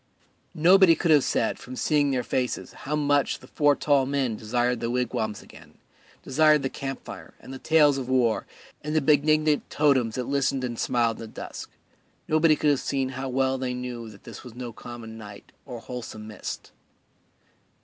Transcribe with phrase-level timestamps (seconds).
[0.55, 4.79] Nobody could have said from seeing their faces how much the four tall men desired
[4.79, 5.77] the wigwams again,
[6.23, 8.47] desired the camp fire and the tales of war
[8.83, 11.69] and the benignant totems that listened and smiled in the dusk:
[12.27, 15.79] nobody could have seen how well they knew that this was no common night or
[15.81, 16.71] wholesome mist.